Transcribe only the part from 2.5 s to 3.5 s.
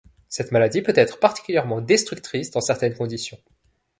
certaines conditions.